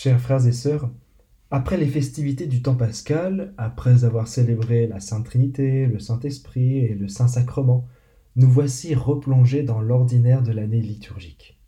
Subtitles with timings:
[0.00, 0.88] Chers frères et sœurs,
[1.50, 6.94] après les festivités du temps pascal, après avoir célébré la Sainte Trinité, le Saint-Esprit et
[6.94, 7.84] le Saint-Sacrement,
[8.36, 11.60] nous voici replongés dans l'ordinaire de l'année liturgique.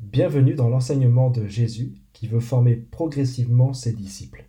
[0.00, 4.46] Bienvenue dans l'enseignement de Jésus qui veut former progressivement ses disciples.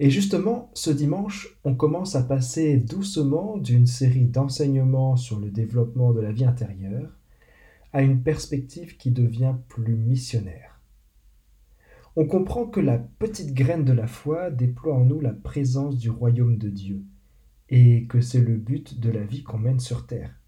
[0.00, 6.12] Et justement, ce dimanche, on commence à passer doucement d'une série d'enseignements sur le développement
[6.12, 7.16] de la vie intérieure
[7.92, 10.73] à une perspective qui devient plus missionnaire
[12.16, 16.10] on comprend que la petite graine de la foi déploie en nous la présence du
[16.10, 17.04] royaume de Dieu,
[17.68, 20.38] et que c'est le but de la vie qu'on mène sur terre.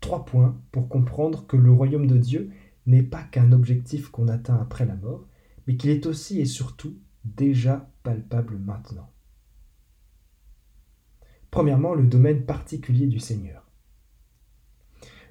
[0.00, 2.50] Trois points pour comprendre que le royaume de Dieu
[2.86, 5.26] n'est pas qu'un objectif qu'on atteint après la mort,
[5.66, 9.12] mais qu'il est aussi et surtout déjà palpable maintenant.
[11.50, 13.67] Premièrement, le domaine particulier du Seigneur.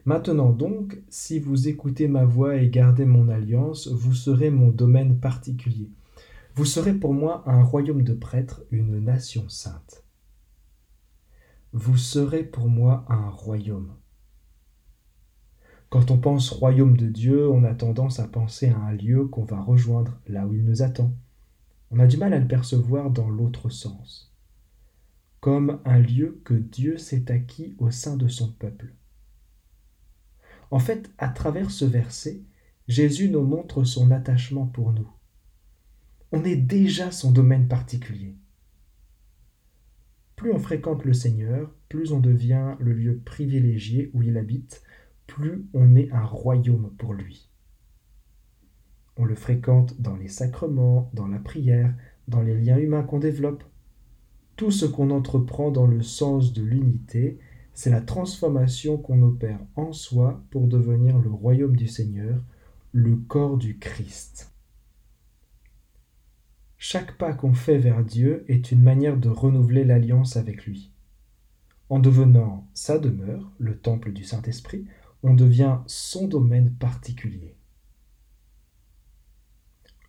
[0.07, 5.19] Maintenant donc, si vous écoutez ma voix et gardez mon alliance, vous serez mon domaine
[5.19, 5.91] particulier.
[6.55, 10.05] Vous serez pour moi un royaume de prêtres, une nation sainte.
[11.73, 13.95] Vous serez pour moi un royaume.
[15.89, 19.43] Quand on pense royaume de Dieu, on a tendance à penser à un lieu qu'on
[19.43, 21.11] va rejoindre là où il nous attend.
[21.91, 24.33] On a du mal à le percevoir dans l'autre sens,
[25.41, 28.93] comme un lieu que Dieu s'est acquis au sein de son peuple.
[30.71, 32.41] En fait, à travers ce verset,
[32.87, 35.09] Jésus nous montre son attachement pour nous.
[36.31, 38.35] On est déjà son domaine particulier.
[40.35, 44.83] Plus on fréquente le Seigneur, plus on devient le lieu privilégié où il habite,
[45.25, 47.49] plus on est un royaume pour lui.
[49.15, 51.95] On le fréquente dans les sacrements, dans la prière,
[52.27, 53.63] dans les liens humains qu'on développe.
[54.57, 57.39] Tout ce qu'on entreprend dans le sens de l'unité
[57.77, 62.41] c'est la transformation qu'on opère en soi pour devenir le royaume du Seigneur,
[62.91, 64.51] le corps du Christ.
[66.79, 70.89] Chaque pas qu'on fait vers Dieu est une manière de renouveler l'alliance avec lui.
[71.89, 74.87] En devenant sa demeure, le temple du Saint-Esprit,
[75.21, 77.53] on devient son domaine particulier.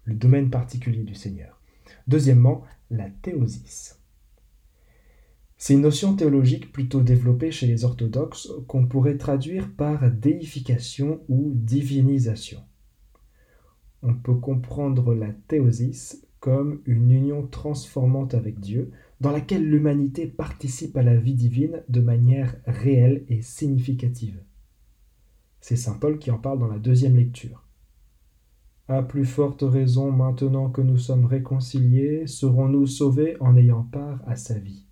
[0.04, 1.60] Le domaine particulier du Seigneur.
[2.06, 3.97] Deuxièmement, la théosis.
[5.60, 11.50] C'est une notion théologique plutôt développée chez les orthodoxes qu'on pourrait traduire par déification ou
[11.52, 12.60] divinisation.
[14.04, 20.96] On peut comprendre la théosis comme une union transformante avec Dieu, dans laquelle l'humanité participe
[20.96, 24.40] à la vie divine de manière réelle et significative.
[25.60, 27.64] C'est Saint Paul qui en parle dans la deuxième lecture.
[28.86, 34.36] À plus forte raison, maintenant que nous sommes réconciliés, serons-nous sauvés en ayant part à
[34.36, 34.87] sa vie?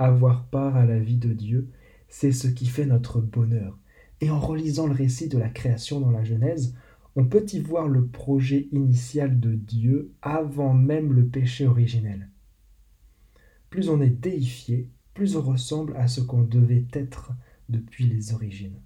[0.00, 1.68] Avoir part à la vie de Dieu,
[2.08, 3.78] c'est ce qui fait notre bonheur.
[4.22, 6.74] Et en relisant le récit de la création dans la Genèse,
[7.16, 12.30] on peut y voir le projet initial de Dieu avant même le péché originel.
[13.68, 17.32] Plus on est déifié, plus on ressemble à ce qu'on devait être
[17.68, 18.80] depuis les origines.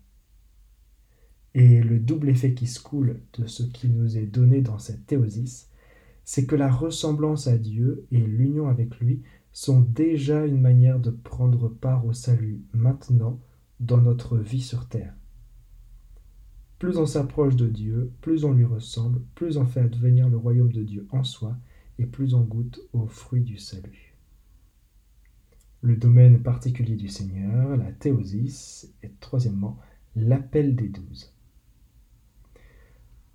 [1.54, 5.06] Et le double effet qui se coule de ce qui nous est donné dans cette
[5.06, 5.70] théosis,
[6.24, 9.22] c'est que la ressemblance à Dieu et l'union avec lui
[9.54, 13.40] sont déjà une manière de prendre part au salut maintenant
[13.78, 15.14] dans notre vie sur terre.
[16.80, 20.72] Plus on s'approche de Dieu, plus on lui ressemble, plus on fait advenir le royaume
[20.72, 21.56] de Dieu en soi,
[22.00, 24.16] et plus on goûte aux fruits du salut.
[25.82, 29.78] Le domaine particulier du Seigneur, la théosis, et troisièmement,
[30.16, 31.32] l'appel des douze.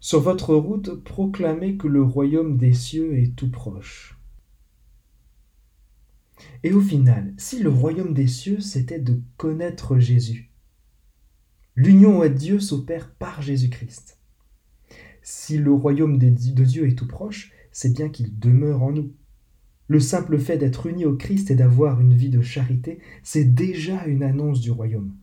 [0.01, 4.18] Sur votre route, proclamez que le royaume des cieux est tout proche.
[6.63, 10.51] Et au final, si le royaume des cieux, c'était de connaître Jésus,
[11.75, 14.19] l'union à Dieu s'opère par Jésus-Christ.
[15.21, 16.29] Si le royaume de
[16.63, 19.13] Dieu est tout proche, c'est bien qu'il demeure en nous.
[19.87, 24.05] Le simple fait d'être uni au Christ et d'avoir une vie de charité, c'est déjà
[24.05, 25.15] une annonce du royaume.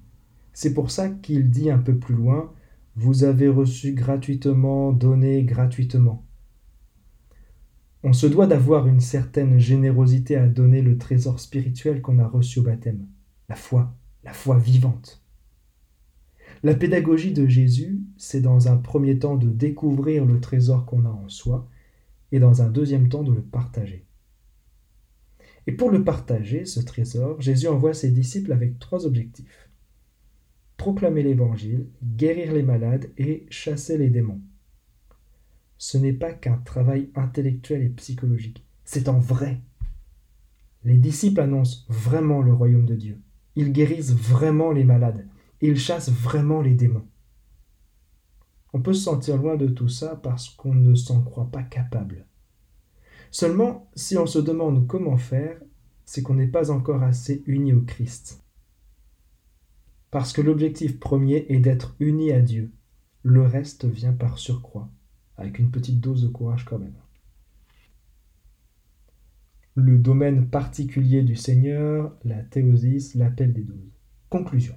[0.53, 2.53] C'est pour ça qu'il dit un peu plus loin,
[2.97, 6.26] Vous avez reçu gratuitement, donné gratuitement.
[8.03, 12.61] On se doit d'avoir une certaine générosité à donner le trésor spirituel qu'on a reçu
[12.61, 13.07] au baptême,
[13.49, 15.23] la foi, la foi vivante.
[16.63, 21.11] La pédagogie de Jésus, c'est dans un premier temps de découvrir le trésor qu'on a
[21.11, 21.69] en soi
[22.33, 24.05] et dans un deuxième temps de le partager.
[25.67, 29.69] Et pour le partager, ce trésor, Jésus envoie ses disciples avec trois objectifs.
[30.77, 34.41] Proclamer l'Évangile, guérir les malades et chasser les démons
[35.79, 39.61] ce n'est pas qu'un travail intellectuel et psychologique, c'est en vrai.
[40.85, 43.21] Les disciples annoncent vraiment le royaume de Dieu.
[43.57, 45.27] Ils guérissent vraiment les malades.
[45.61, 47.07] Ils chassent vraiment les démons.
[48.73, 52.27] On peut se sentir loin de tout ça parce qu'on ne s'en croit pas capable.
[53.31, 55.59] Seulement, si on se demande comment faire,
[56.05, 58.45] c'est qu'on n'est pas encore assez uni au Christ.
[60.11, 62.73] Parce que l'objectif premier est d'être uni à Dieu.
[63.23, 64.89] Le reste vient par surcroît,
[65.39, 66.95] avec une petite dose de courage quand même.
[69.75, 73.93] Le domaine particulier du Seigneur, la théosis, l'appel des douze.
[74.31, 74.75] Conclusion.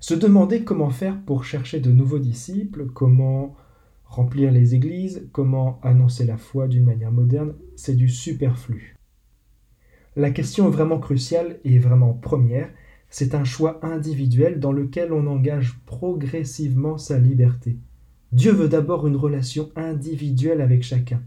[0.00, 3.56] Se demander comment faire pour chercher de nouveaux disciples, comment
[4.04, 8.96] remplir les églises, comment annoncer la foi d'une manière moderne, c'est du superflu.
[10.16, 12.70] La question vraiment cruciale et vraiment première,
[13.10, 17.78] c'est un choix individuel dans lequel on engage progressivement sa liberté.
[18.32, 21.22] Dieu veut d'abord une relation individuelle avec chacun.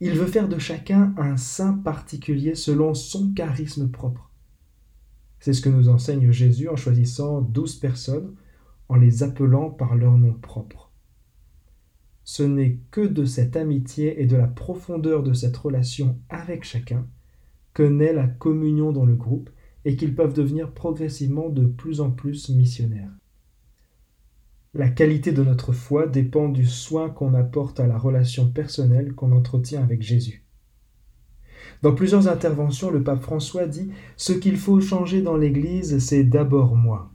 [0.00, 4.30] Il veut faire de chacun un saint particulier selon son charisme propre.
[5.40, 8.34] C'est ce que nous enseigne Jésus en choisissant douze personnes,
[8.88, 10.90] en les appelant par leur nom propre.
[12.24, 17.06] Ce n'est que de cette amitié et de la profondeur de cette relation avec chacun
[17.74, 19.50] que naît la communion dans le groupe
[19.84, 23.10] et qu'ils peuvent devenir progressivement de plus en plus missionnaires.
[24.72, 29.32] La qualité de notre foi dépend du soin qu'on apporte à la relation personnelle qu'on
[29.32, 30.44] entretient avec Jésus.
[31.82, 36.76] Dans plusieurs interventions, le pape François dit Ce qu'il faut changer dans l'Église, c'est d'abord
[36.76, 37.10] moi.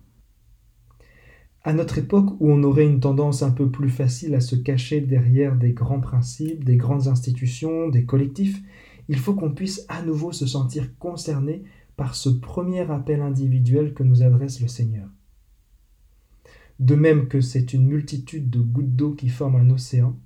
[1.64, 5.00] À notre époque où on aurait une tendance un peu plus facile à se cacher
[5.00, 8.62] derrière des grands principes, des grandes institutions, des collectifs,
[9.08, 11.64] il faut qu'on puisse à nouveau se sentir concerné
[11.96, 15.08] par ce premier appel individuel que nous adresse le Seigneur.
[16.80, 20.20] De même que c'est une multitude de gouttes d'eau qui forment un océan,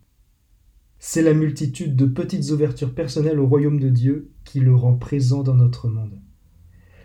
[0.97, 5.43] c'est la multitude de petites ouvertures personnelles au royaume de Dieu qui le rend présent
[5.43, 6.19] dans notre monde.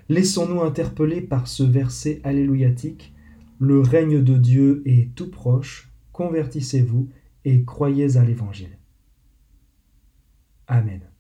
[0.09, 3.15] Laissons-nous interpeller par ce verset alléluiatique
[3.59, 7.09] Le règne de Dieu est tout proche, convertissez-vous
[7.45, 8.79] et croyez à l'Évangile.
[10.67, 11.01] Amen.